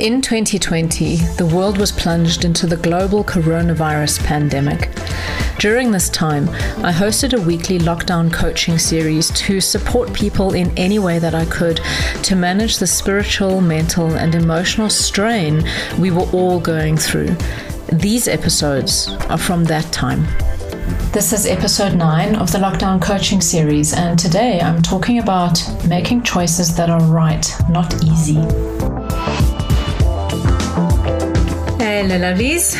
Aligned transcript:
In 0.00 0.22
2020, 0.22 1.16
the 1.36 1.44
world 1.44 1.76
was 1.76 1.92
plunged 1.92 2.46
into 2.46 2.66
the 2.66 2.78
global 2.78 3.22
coronavirus 3.22 4.24
pandemic. 4.24 4.88
During 5.58 5.90
this 5.90 6.08
time, 6.08 6.48
I 6.82 6.90
hosted 6.90 7.34
a 7.34 7.42
weekly 7.42 7.78
lockdown 7.78 8.32
coaching 8.32 8.78
series 8.78 9.30
to 9.32 9.60
support 9.60 10.14
people 10.14 10.54
in 10.54 10.72
any 10.78 10.98
way 10.98 11.18
that 11.18 11.34
I 11.34 11.44
could 11.44 11.82
to 12.22 12.34
manage 12.34 12.78
the 12.78 12.86
spiritual, 12.86 13.60
mental, 13.60 14.14
and 14.14 14.34
emotional 14.34 14.88
strain 14.88 15.68
we 15.98 16.10
were 16.10 16.30
all 16.32 16.60
going 16.60 16.96
through. 16.96 17.36
These 17.92 18.26
episodes 18.26 19.10
are 19.28 19.36
from 19.36 19.64
that 19.64 19.92
time. 19.92 20.24
This 21.12 21.34
is 21.34 21.44
episode 21.44 21.94
9 21.94 22.36
of 22.36 22.50
the 22.52 22.58
Lockdown 22.58 23.02
Coaching 23.02 23.42
Series, 23.42 23.92
and 23.92 24.18
today 24.18 24.60
I'm 24.62 24.80
talking 24.80 25.18
about 25.18 25.60
making 25.86 26.22
choices 26.22 26.74
that 26.76 26.88
are 26.88 27.02
right, 27.02 27.46
not 27.68 28.02
easy. 28.02 28.38
Hello, 32.10 32.32
lovelies. 32.32 32.74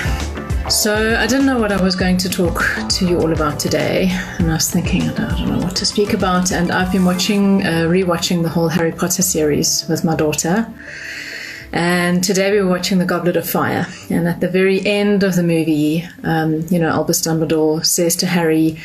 So, 0.68 1.16
I 1.16 1.24
didn't 1.28 1.46
know 1.46 1.60
what 1.60 1.70
I 1.70 1.80
was 1.80 1.94
going 1.94 2.16
to 2.16 2.28
talk 2.28 2.64
to 2.88 3.06
you 3.06 3.20
all 3.20 3.32
about 3.32 3.60
today, 3.60 4.08
and 4.40 4.50
I 4.50 4.54
was 4.54 4.68
thinking, 4.68 5.02
I 5.02 5.14
don't 5.14 5.46
know 5.46 5.58
what 5.64 5.76
to 5.76 5.86
speak 5.86 6.14
about. 6.14 6.50
And 6.50 6.72
I've 6.72 6.90
been 6.90 7.04
watching, 7.04 7.64
uh, 7.64 7.86
rewatching 7.86 8.42
the 8.42 8.48
whole 8.48 8.66
Harry 8.66 8.90
Potter 8.90 9.22
series 9.22 9.86
with 9.88 10.02
my 10.02 10.16
daughter. 10.16 10.66
And 11.72 12.24
today 12.24 12.50
we 12.50 12.60
were 12.60 12.68
watching 12.68 12.98
The 12.98 13.04
Goblet 13.04 13.36
of 13.36 13.48
Fire. 13.48 13.86
And 14.10 14.26
at 14.26 14.40
the 14.40 14.48
very 14.48 14.84
end 14.84 15.22
of 15.22 15.36
the 15.36 15.44
movie, 15.44 16.04
um, 16.24 16.66
you 16.68 16.80
know, 16.80 16.88
Albus 16.88 17.22
Dumbledore 17.22 17.86
says 17.86 18.16
to 18.16 18.26
Harry, 18.26 18.80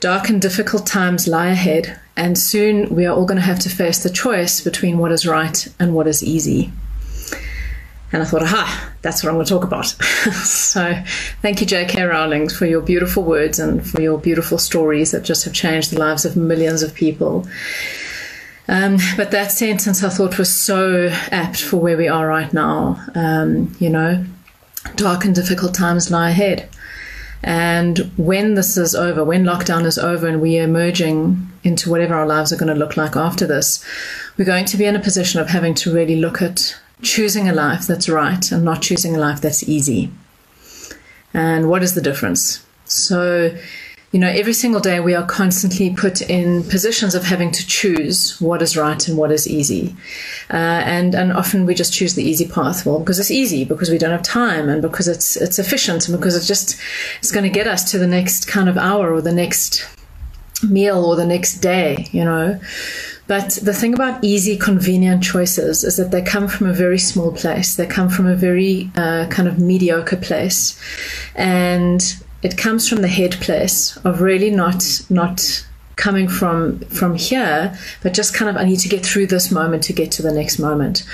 Dark 0.00 0.28
and 0.28 0.42
difficult 0.42 0.86
times 0.86 1.26
lie 1.26 1.48
ahead, 1.48 1.98
and 2.18 2.36
soon 2.36 2.94
we 2.94 3.06
are 3.06 3.16
all 3.16 3.24
going 3.24 3.40
to 3.40 3.46
have 3.46 3.60
to 3.60 3.70
face 3.70 4.02
the 4.02 4.10
choice 4.10 4.60
between 4.60 4.98
what 4.98 5.10
is 5.10 5.26
right 5.26 5.68
and 5.80 5.94
what 5.94 6.06
is 6.06 6.22
easy. 6.22 6.70
And 8.10 8.22
I 8.22 8.24
thought, 8.24 8.42
aha, 8.42 8.92
that's 9.02 9.22
what 9.22 9.28
I'm 9.28 9.36
going 9.36 9.46
to 9.46 9.52
talk 9.52 9.64
about. 9.64 9.86
so 10.44 11.02
thank 11.42 11.60
you, 11.60 11.66
J.K. 11.66 12.02
Rowling, 12.02 12.48
for 12.48 12.64
your 12.64 12.80
beautiful 12.80 13.22
words 13.22 13.58
and 13.58 13.86
for 13.86 14.00
your 14.00 14.18
beautiful 14.18 14.56
stories 14.56 15.10
that 15.10 15.24
just 15.24 15.44
have 15.44 15.52
changed 15.52 15.92
the 15.92 15.98
lives 15.98 16.24
of 16.24 16.36
millions 16.36 16.82
of 16.82 16.94
people. 16.94 17.46
Um, 18.66 18.98
but 19.16 19.30
that 19.30 19.52
sentence 19.52 20.02
I 20.02 20.08
thought 20.08 20.38
was 20.38 20.54
so 20.54 21.08
apt 21.30 21.60
for 21.60 21.78
where 21.78 21.96
we 21.96 22.08
are 22.08 22.26
right 22.26 22.52
now. 22.52 23.02
Um, 23.14 23.74
you 23.78 23.90
know, 23.90 24.24
dark 24.96 25.24
and 25.24 25.34
difficult 25.34 25.74
times 25.74 26.10
lie 26.10 26.30
ahead. 26.30 26.68
And 27.42 28.10
when 28.16 28.54
this 28.54 28.76
is 28.76 28.94
over, 28.94 29.22
when 29.22 29.44
lockdown 29.44 29.84
is 29.84 29.98
over 29.98 30.26
and 30.26 30.40
we 30.40 30.58
are 30.58 30.64
emerging 30.64 31.50
into 31.62 31.90
whatever 31.90 32.14
our 32.14 32.26
lives 32.26 32.52
are 32.52 32.56
going 32.56 32.72
to 32.72 32.78
look 32.78 32.96
like 32.96 33.16
after 33.16 33.46
this, 33.46 33.84
we're 34.36 34.44
going 34.44 34.64
to 34.66 34.76
be 34.76 34.86
in 34.86 34.96
a 34.96 35.00
position 35.00 35.40
of 35.40 35.48
having 35.48 35.74
to 35.74 35.94
really 35.94 36.16
look 36.16 36.42
at 36.42 36.78
choosing 37.02 37.48
a 37.48 37.52
life 37.52 37.86
that's 37.86 38.08
right 38.08 38.50
and 38.50 38.64
not 38.64 38.82
choosing 38.82 39.14
a 39.14 39.18
life 39.18 39.40
that's 39.40 39.68
easy. 39.68 40.10
And 41.34 41.68
what 41.68 41.82
is 41.82 41.94
the 41.94 42.00
difference? 42.00 42.64
So, 42.84 43.54
you 44.12 44.18
know, 44.18 44.28
every 44.28 44.54
single 44.54 44.80
day 44.80 44.98
we 44.98 45.14
are 45.14 45.26
constantly 45.26 45.94
put 45.94 46.22
in 46.22 46.64
positions 46.64 47.14
of 47.14 47.24
having 47.24 47.50
to 47.52 47.66
choose 47.66 48.40
what 48.40 48.62
is 48.62 48.76
right 48.76 49.06
and 49.06 49.18
what 49.18 49.30
is 49.30 49.46
easy. 49.46 49.94
Uh, 50.50 50.56
and, 50.56 51.14
and 51.14 51.32
often 51.32 51.66
we 51.66 51.74
just 51.74 51.92
choose 51.92 52.14
the 52.14 52.24
easy 52.24 52.48
path. 52.48 52.86
Well, 52.86 52.98
because 52.98 53.18
it's 53.18 53.30
easy, 53.30 53.64
because 53.64 53.90
we 53.90 53.98
don't 53.98 54.10
have 54.10 54.22
time 54.22 54.68
and 54.68 54.80
because 54.80 55.06
it's, 55.06 55.36
it's 55.36 55.58
efficient 55.58 56.08
and 56.08 56.18
because 56.18 56.34
it's 56.34 56.46
just, 56.46 56.80
it's 57.18 57.30
going 57.30 57.44
to 57.44 57.50
get 57.50 57.66
us 57.66 57.90
to 57.90 57.98
the 57.98 58.06
next 58.06 58.48
kind 58.48 58.68
of 58.68 58.78
hour 58.78 59.12
or 59.12 59.20
the 59.20 59.32
next 59.32 59.86
meal 60.62 61.04
or 61.04 61.14
the 61.14 61.26
next 61.26 61.56
day, 61.56 62.06
you 62.10 62.24
know. 62.24 62.58
But 63.28 63.58
the 63.62 63.74
thing 63.74 63.92
about 63.92 64.24
easy, 64.24 64.56
convenient 64.56 65.22
choices 65.22 65.84
is 65.84 65.96
that 65.98 66.10
they 66.10 66.22
come 66.22 66.48
from 66.48 66.66
a 66.66 66.72
very 66.72 66.98
small 66.98 67.30
place. 67.30 67.76
They 67.76 67.86
come 67.86 68.08
from 68.08 68.26
a 68.26 68.34
very 68.34 68.90
uh, 68.96 69.26
kind 69.28 69.46
of 69.46 69.58
mediocre 69.58 70.16
place, 70.16 70.80
and 71.36 72.02
it 72.42 72.56
comes 72.56 72.88
from 72.88 73.02
the 73.02 73.08
head 73.08 73.32
place 73.32 73.96
of 73.98 74.22
really 74.22 74.50
not 74.50 75.02
not 75.10 75.64
coming 75.98 76.28
from 76.28 76.78
from 76.98 77.14
here 77.14 77.76
but 78.02 78.14
just 78.14 78.32
kind 78.32 78.48
of 78.48 78.56
i 78.56 78.64
need 78.64 78.78
to 78.78 78.88
get 78.88 79.04
through 79.04 79.26
this 79.26 79.50
moment 79.50 79.82
to 79.82 79.92
get 79.92 80.10
to 80.12 80.22
the 80.22 80.32
next 80.32 80.58
moment. 80.58 81.04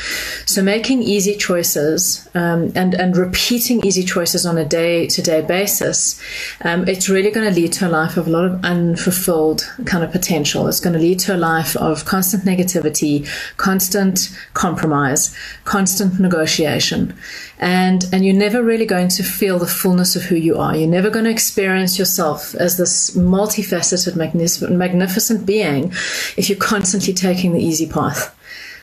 So 0.47 0.63
making 0.63 1.03
easy 1.03 1.37
choices 1.37 2.29
um, 2.35 2.73
and 2.75 2.95
and 2.95 3.17
repeating 3.17 3.85
easy 3.85 4.05
choices 4.05 4.45
on 4.45 4.59
a 4.59 4.65
day 4.65 5.07
to 5.07 5.23
day 5.23 5.41
basis 5.41 6.21
um, 6.63 6.87
it's 6.87 7.09
really 7.09 7.31
going 7.31 7.49
to 7.49 7.55
lead 7.61 7.73
to 7.75 7.89
a 7.89 7.93
life 8.01 8.17
of 8.17 8.27
a 8.27 8.31
lot 8.31 8.45
of 8.45 8.65
unfulfilled 8.65 9.63
kind 9.87 10.05
of 10.05 10.13
potential. 10.13 10.69
It's 10.69 10.81
going 10.81 10.93
to 10.93 10.99
lead 10.99 11.19
to 11.21 11.35
a 11.35 11.39
life 11.39 11.77
of 11.77 12.05
constant 12.05 12.45
negativity 12.45 13.27
constant 13.57 14.37
compromise 14.55 15.35
constant 15.65 16.21
negotiation. 16.21 17.15
And 17.59 18.05
and 18.13 18.25
you're 18.25 18.35
never 18.35 18.63
really 18.63 18.87
going 18.87 19.09
to 19.09 19.23
feel 19.23 19.59
the 19.59 19.67
fullness 19.67 20.17
of 20.17 20.23
who 20.23 20.37
you 20.37 20.59
are. 20.59 20.77
You're 20.77 20.89
never 20.99 21.11
going 21.11 21.25
to 21.25 21.31
experience 21.31 21.99
yourself 21.99 22.55
as 22.57 22.77
this 22.77 23.17
multifaceted 23.17 24.17
magnificent 24.17 24.74
magnificent 24.79 25.47
being 25.47 25.91
if 26.37 26.49
you're 26.49 26.59
constantly 26.59 27.13
taking 27.13 27.53
the 27.53 27.63
easy 27.63 27.87
path. 27.87 28.35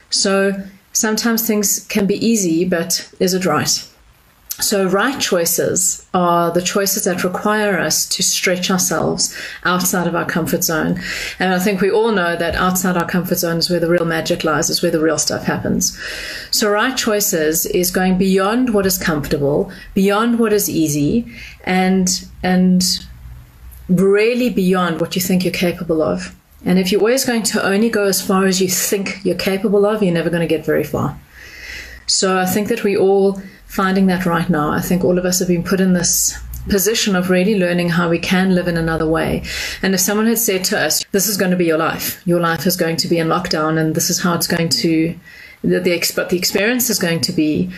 So 0.09 0.53
sometimes 0.93 1.45
things 1.45 1.85
can 1.87 2.05
be 2.05 2.25
easy, 2.25 2.65
but 2.65 3.13
is 3.19 3.33
it 3.33 3.45
right? 3.45 3.87
So, 4.61 4.85
right 4.85 5.19
choices 5.19 6.05
are 6.13 6.51
the 6.51 6.61
choices 6.61 7.05
that 7.05 7.23
require 7.23 7.79
us 7.79 8.05
to 8.09 8.21
stretch 8.21 8.69
ourselves 8.69 9.35
outside 9.63 10.05
of 10.05 10.15
our 10.15 10.25
comfort 10.25 10.63
zone. 10.63 11.01
And 11.39 11.53
I 11.53 11.57
think 11.57 11.81
we 11.81 11.89
all 11.89 12.11
know 12.11 12.35
that 12.35 12.53
outside 12.55 12.95
our 12.95 13.07
comfort 13.07 13.39
zone 13.39 13.57
is 13.57 13.69
where 13.69 13.79
the 13.79 13.89
real 13.89 14.05
magic 14.05 14.43
lies, 14.43 14.69
is 14.69 14.83
where 14.83 14.91
the 14.91 14.99
real 14.99 15.17
stuff 15.17 15.45
happens. 15.45 15.97
So, 16.51 16.69
right 16.69 16.95
choices 16.95 17.65
is 17.65 17.89
going 17.89 18.19
beyond 18.19 18.73
what 18.73 18.85
is 18.85 18.99
comfortable, 18.99 19.71
beyond 19.95 20.37
what 20.37 20.53
is 20.53 20.69
easy, 20.69 21.33
and, 21.63 22.27
and 22.43 22.83
really 23.99 24.49
beyond 24.49 25.01
what 25.01 25.15
you 25.15 25.21
think 25.21 25.43
you're 25.43 25.53
capable 25.53 26.01
of. 26.01 26.35
And 26.63 26.77
if 26.77 26.91
you're 26.91 27.01
always 27.01 27.25
going 27.25 27.43
to 27.43 27.63
only 27.63 27.89
go 27.89 28.05
as 28.05 28.21
far 28.21 28.45
as 28.45 28.61
you 28.61 28.67
think 28.67 29.19
you're 29.23 29.35
capable 29.35 29.85
of, 29.85 30.03
you're 30.03 30.13
never 30.13 30.29
going 30.29 30.47
to 30.47 30.55
get 30.55 30.65
very 30.65 30.83
far. 30.83 31.19
So 32.05 32.37
I 32.37 32.45
think 32.45 32.67
that 32.67 32.83
we 32.83 32.95
all 32.95 33.41
finding 33.65 34.07
that 34.07 34.25
right 34.25 34.49
now. 34.49 34.69
I 34.71 34.81
think 34.81 35.03
all 35.03 35.17
of 35.17 35.25
us 35.25 35.39
have 35.39 35.47
been 35.47 35.63
put 35.63 35.79
in 35.79 35.93
this 35.93 36.37
position 36.69 37.15
of 37.15 37.29
really 37.29 37.57
learning 37.57 37.89
how 37.89 38.09
we 38.09 38.19
can 38.19 38.53
live 38.53 38.67
in 38.67 38.77
another 38.77 39.07
way. 39.07 39.43
And 39.81 39.93
if 39.93 39.99
someone 39.99 40.27
had 40.27 40.37
said 40.37 40.63
to 40.65 40.79
us, 40.79 41.03
this 41.11 41.27
is 41.27 41.37
going 41.37 41.51
to 41.51 41.57
be 41.57 41.65
your 41.65 41.77
life, 41.77 42.21
your 42.27 42.39
life 42.39 42.67
is 42.67 42.75
going 42.75 42.97
to 42.97 43.07
be 43.07 43.17
in 43.17 43.27
lockdown 43.27 43.79
and 43.79 43.95
this 43.95 44.09
is 44.09 44.21
how 44.21 44.35
it's 44.35 44.47
going 44.47 44.69
to, 44.69 45.17
the, 45.63 45.79
the, 45.79 46.25
the 46.29 46.37
experience 46.37 46.89
is 46.89 46.99
going 46.99 47.21
to 47.21 47.31
be, 47.31 47.71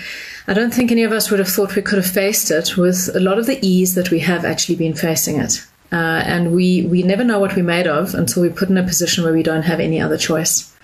I 0.47 0.53
don't 0.53 0.74
think 0.74 0.91
any 0.91 1.03
of 1.03 1.13
us 1.13 1.31
would 1.31 1.40
have 1.40 1.47
thought 1.47 1.75
we 1.75 1.81
could 1.81 1.97
have 1.97 2.12
faced 2.12 2.51
it 2.51 2.75
with 2.75 3.09
a 3.16 3.19
lot 3.22 3.40
of 3.40 3.45
the 3.45 3.66
ease 3.66 3.95
that 3.95 4.12
we 4.12 4.19
have 4.19 4.44
actually 4.44 4.75
been 4.75 4.95
facing 4.95 5.40
it. 5.40 5.66
Uh, 5.94 6.24
and 6.26 6.54
we, 6.54 6.81
we 6.88 7.04
never 7.04 7.24
know 7.24 7.40
what 7.40 7.56
we're 7.56 7.64
made 7.64 7.86
of 7.86 8.16
until 8.16 8.42
we're 8.42 8.52
put 8.52 8.70
in 8.70 8.78
a 8.80 8.84
position 8.84 9.24
where 9.24 9.31
we 9.31 9.44
don't 9.44 9.62
have 9.62 9.80
any 9.80 10.02
other 10.02 10.18
choice. 10.18 10.76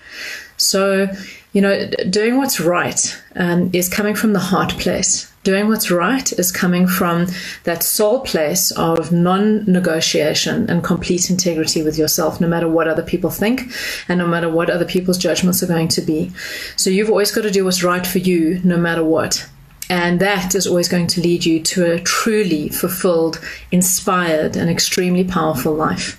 So, 0.56 1.08
you 1.52 1.60
know, 1.60 1.88
doing 2.08 2.36
what's 2.36 2.60
right 2.60 3.20
um, 3.34 3.70
is 3.72 3.88
coming 3.88 4.14
from 4.14 4.34
the 4.34 4.38
heart 4.38 4.70
place. 4.78 5.26
Doing 5.42 5.68
what's 5.68 5.90
right 5.90 6.30
is 6.34 6.52
coming 6.52 6.86
from 6.86 7.26
that 7.64 7.82
soul 7.82 8.20
place 8.20 8.70
of 8.72 9.10
non 9.10 9.64
negotiation 9.64 10.68
and 10.70 10.84
complete 10.84 11.30
integrity 11.30 11.82
with 11.82 11.98
yourself, 11.98 12.40
no 12.40 12.46
matter 12.46 12.68
what 12.68 12.86
other 12.86 13.02
people 13.02 13.30
think 13.30 13.62
and 14.06 14.18
no 14.18 14.26
matter 14.26 14.50
what 14.50 14.70
other 14.70 14.84
people's 14.84 15.18
judgments 15.18 15.62
are 15.62 15.66
going 15.66 15.88
to 15.88 16.02
be. 16.02 16.30
So 16.76 16.90
you've 16.90 17.08
always 17.08 17.32
got 17.32 17.42
to 17.42 17.50
do 17.50 17.64
what's 17.64 17.82
right 17.82 18.06
for 18.06 18.18
you, 18.18 18.60
no 18.62 18.76
matter 18.76 19.02
what. 19.02 19.48
And 19.90 20.20
that 20.20 20.54
is 20.54 20.68
always 20.68 20.88
going 20.88 21.08
to 21.08 21.20
lead 21.20 21.44
you 21.44 21.60
to 21.64 21.92
a 21.92 21.98
truly 21.98 22.68
fulfilled, 22.68 23.40
inspired, 23.72 24.56
and 24.56 24.70
extremely 24.70 25.24
powerful 25.24 25.74
life. 25.74 26.16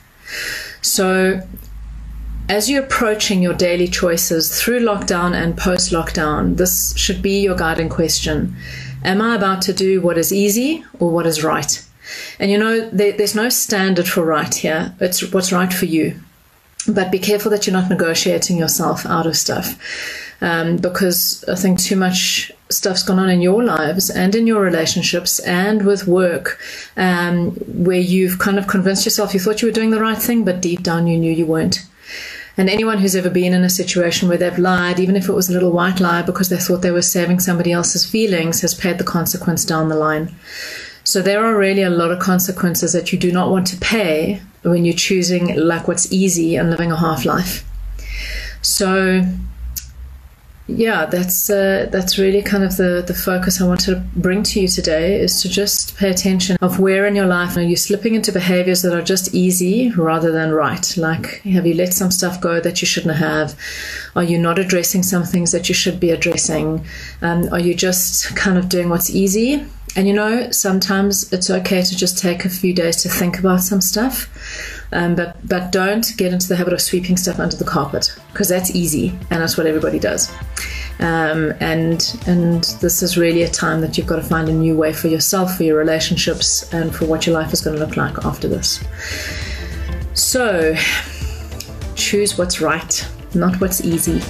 So, 0.81 1.47
as 2.49 2.69
you're 2.69 2.83
approaching 2.83 3.41
your 3.41 3.53
daily 3.53 3.87
choices 3.87 4.61
through 4.61 4.81
lockdown 4.81 5.33
and 5.33 5.57
post 5.57 5.89
lockdown, 5.89 6.57
this 6.57 6.93
should 6.97 7.21
be 7.21 7.39
your 7.39 7.55
guiding 7.55 7.87
question 7.87 8.57
Am 9.05 9.21
I 9.21 9.35
about 9.35 9.61
to 9.63 9.73
do 9.73 10.01
what 10.01 10.17
is 10.17 10.33
easy 10.33 10.83
or 10.99 11.09
what 11.09 11.25
is 11.25 11.41
right? 11.41 11.81
And 12.39 12.51
you 12.51 12.57
know, 12.57 12.89
there, 12.89 13.13
there's 13.13 13.35
no 13.35 13.47
standard 13.47 14.07
for 14.07 14.25
right 14.25 14.53
here, 14.53 14.93
it's 14.99 15.31
what's 15.31 15.53
right 15.53 15.71
for 15.71 15.85
you. 15.85 16.19
But 16.89 17.09
be 17.09 17.19
careful 17.19 17.51
that 17.51 17.65
you're 17.65 17.73
not 17.73 17.89
negotiating 17.89 18.57
yourself 18.57 19.05
out 19.05 19.27
of 19.27 19.37
stuff 19.37 19.77
um, 20.41 20.77
because 20.77 21.45
I 21.47 21.55
think 21.55 21.79
too 21.79 21.95
much 21.95 22.51
stuff's 22.69 23.03
gone 23.03 23.19
on 23.19 23.29
in 23.29 23.41
your 23.41 23.63
lives 23.63 24.09
and 24.09 24.33
in 24.33 24.47
your 24.47 24.61
relationships 24.61 25.39
and 25.39 25.85
with 25.85 26.07
work 26.07 26.59
um, 26.97 27.51
where 27.67 27.99
you've 27.99 28.39
kind 28.39 28.57
of 28.57 28.67
convinced 28.67 29.05
yourself 29.05 29.33
you 29.33 29.39
thought 29.39 29.61
you 29.61 29.67
were 29.67 29.73
doing 29.73 29.91
the 29.91 29.99
right 29.99 30.17
thing, 30.17 30.43
but 30.43 30.61
deep 30.61 30.81
down 30.83 31.07
you 31.07 31.17
knew 31.17 31.31
you 31.31 31.45
weren't. 31.45 31.85
And 32.57 32.69
anyone 32.69 32.97
who's 32.99 33.15
ever 33.15 33.29
been 33.29 33.53
in 33.53 33.63
a 33.63 33.69
situation 33.69 34.27
where 34.27 34.37
they've 34.37 34.57
lied, 34.57 34.99
even 34.99 35.15
if 35.15 35.29
it 35.29 35.33
was 35.33 35.49
a 35.49 35.53
little 35.53 35.71
white 35.71 35.99
lie 35.99 36.21
because 36.21 36.49
they 36.49 36.57
thought 36.57 36.81
they 36.81 36.91
were 36.91 37.01
saving 37.01 37.39
somebody 37.39 37.71
else's 37.71 38.05
feelings, 38.05 38.61
has 38.61 38.73
paid 38.73 38.97
the 38.97 39.03
consequence 39.03 39.63
down 39.63 39.89
the 39.89 39.95
line. 39.95 40.35
So 41.03 41.21
there 41.21 41.43
are 41.45 41.57
really 41.57 41.81
a 41.81 41.89
lot 41.89 42.11
of 42.11 42.19
consequences 42.19 42.93
that 42.93 43.11
you 43.11 43.17
do 43.17 43.31
not 43.31 43.49
want 43.49 43.67
to 43.67 43.77
pay 43.77 44.41
when 44.63 44.85
you're 44.85 44.93
choosing 44.93 45.55
like 45.55 45.87
what's 45.87 46.11
easy 46.11 46.55
and 46.55 46.69
living 46.69 46.91
a 46.91 46.97
half 46.97 47.25
life. 47.25 47.65
So 48.61 49.25
yeah, 50.67 51.05
that's 51.05 51.49
uh, 51.49 51.87
that's 51.91 52.17
really 52.17 52.41
kind 52.41 52.63
of 52.63 52.77
the 52.77 53.03
the 53.05 53.13
focus 53.13 53.59
I 53.59 53.67
want 53.67 53.81
to 53.81 53.95
bring 54.15 54.43
to 54.43 54.61
you 54.61 54.67
today 54.67 55.19
is 55.19 55.41
to 55.41 55.49
just 55.49 55.97
pay 55.97 56.09
attention 56.09 56.57
of 56.61 56.79
where 56.79 57.05
in 57.05 57.15
your 57.15 57.25
life 57.25 57.57
are 57.57 57.61
you 57.61 57.75
slipping 57.75 58.15
into 58.15 58.31
behaviors 58.31 58.81
that 58.83 58.93
are 58.93 59.01
just 59.01 59.33
easy 59.33 59.91
rather 59.91 60.31
than 60.31 60.51
right. 60.51 60.95
Like, 60.97 61.41
have 61.41 61.65
you 61.65 61.73
let 61.73 61.93
some 61.93 62.11
stuff 62.11 62.39
go 62.39 62.59
that 62.59 62.81
you 62.81 62.85
shouldn't 62.85 63.15
have? 63.15 63.57
Are 64.15 64.23
you 64.23 64.37
not 64.37 64.59
addressing 64.59 65.03
some 65.03 65.23
things 65.23 65.51
that 65.51 65.67
you 65.67 65.75
should 65.75 65.99
be 65.99 66.11
addressing? 66.11 66.85
Um, 67.21 67.49
are 67.51 67.59
you 67.59 67.73
just 67.73 68.35
kind 68.35 68.57
of 68.57 68.69
doing 68.69 68.89
what's 68.89 69.09
easy? 69.09 69.65
And 69.95 70.07
you 70.07 70.13
know, 70.13 70.51
sometimes 70.51 71.33
it's 71.33 71.49
okay 71.49 71.81
to 71.81 71.95
just 71.97 72.17
take 72.17 72.45
a 72.45 72.49
few 72.49 72.73
days 72.73 73.01
to 73.03 73.09
think 73.09 73.39
about 73.39 73.61
some 73.61 73.81
stuff. 73.81 74.29
Um, 74.93 75.15
but 75.15 75.35
but 75.47 75.71
don't 75.71 76.05
get 76.17 76.33
into 76.33 76.47
the 76.47 76.55
habit 76.55 76.73
of 76.73 76.81
sweeping 76.81 77.17
stuff 77.17 77.39
under 77.39 77.55
the 77.55 77.65
carpet 77.65 78.13
because 78.31 78.49
that's 78.49 78.75
easy 78.75 79.09
and 79.29 79.41
that's 79.41 79.57
what 79.57 79.67
everybody 79.67 79.99
does. 79.99 80.31
Um, 80.99 81.53
and 81.59 82.15
and 82.27 82.63
this 82.79 83.01
is 83.01 83.17
really 83.17 83.41
a 83.43 83.49
time 83.49 83.81
that 83.81 83.97
you've 83.97 84.07
got 84.07 84.17
to 84.17 84.23
find 84.23 84.47
a 84.49 84.53
new 84.53 84.75
way 84.75 84.93
for 84.93 85.07
yourself, 85.07 85.57
for 85.57 85.63
your 85.63 85.77
relationships, 85.77 86.71
and 86.73 86.95
for 86.95 87.05
what 87.05 87.25
your 87.25 87.33
life 87.33 87.53
is 87.53 87.61
going 87.61 87.77
to 87.77 87.83
look 87.83 87.97
like 87.97 88.23
after 88.23 88.47
this. 88.47 88.83
So 90.13 90.75
choose 91.95 92.37
what's 92.37 92.61
right, 92.61 93.07
not 93.33 93.59
what's 93.59 93.81
easy. 93.81 94.21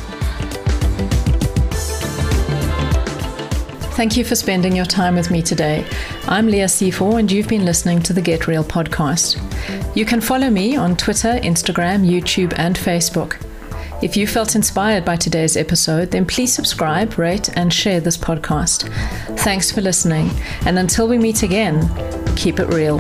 Thank 3.95 4.17
you 4.17 4.23
for 4.23 4.35
spending 4.35 4.75
your 4.75 4.85
time 4.85 5.15
with 5.15 5.29
me 5.29 5.41
today. 5.41 5.85
I'm 6.27 6.47
Leah 6.47 6.65
Sefor, 6.65 7.19
and 7.19 7.31
you've 7.31 7.47
been 7.47 7.65
listening 7.65 8.01
to 8.03 8.13
the 8.13 8.21
Get 8.21 8.47
Real 8.47 8.63
podcast. 8.63 9.37
You 9.95 10.05
can 10.05 10.21
follow 10.21 10.49
me 10.49 10.75
on 10.75 10.95
Twitter, 10.95 11.39
Instagram, 11.43 12.09
YouTube, 12.09 12.53
and 12.57 12.75
Facebook. 12.75 13.39
If 14.01 14.17
you 14.17 14.25
felt 14.25 14.55
inspired 14.55 15.05
by 15.05 15.15
today's 15.15 15.55
episode, 15.55 16.09
then 16.09 16.25
please 16.25 16.51
subscribe, 16.51 17.19
rate, 17.19 17.49
and 17.55 17.71
share 17.71 18.01
this 18.01 18.17
podcast. 18.17 18.91
Thanks 19.41 19.71
for 19.71 19.81
listening, 19.81 20.31
and 20.65 20.79
until 20.79 21.07
we 21.07 21.19
meet 21.19 21.43
again, 21.43 21.87
keep 22.35 22.59
it 22.59 22.65
real. 22.73 22.99